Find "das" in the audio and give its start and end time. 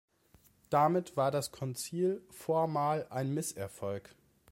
1.29-1.51